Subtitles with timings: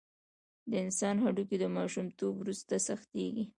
[0.69, 3.45] د انسان هډوکي د ماشومتوب وروسته سختېږي.